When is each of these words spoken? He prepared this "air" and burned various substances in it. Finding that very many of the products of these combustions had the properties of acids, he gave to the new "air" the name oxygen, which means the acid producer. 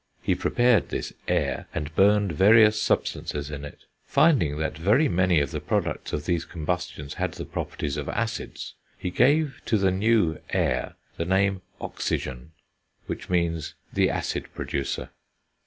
He 0.23 0.33
prepared 0.33 0.89
this 0.89 1.13
"air" 1.27 1.67
and 1.75 1.93
burned 1.95 2.31
various 2.31 2.81
substances 2.81 3.51
in 3.51 3.63
it. 3.63 3.81
Finding 4.03 4.57
that 4.57 4.75
very 4.75 5.07
many 5.07 5.39
of 5.39 5.51
the 5.51 5.59
products 5.61 6.11
of 6.11 6.25
these 6.25 6.43
combustions 6.43 7.13
had 7.13 7.33
the 7.33 7.45
properties 7.45 7.97
of 7.97 8.09
acids, 8.09 8.73
he 8.97 9.11
gave 9.11 9.61
to 9.65 9.77
the 9.77 9.91
new 9.91 10.39
"air" 10.49 10.95
the 11.17 11.25
name 11.25 11.61
oxygen, 11.79 12.53
which 13.05 13.29
means 13.29 13.75
the 13.93 14.09
acid 14.09 14.51
producer. 14.55 15.11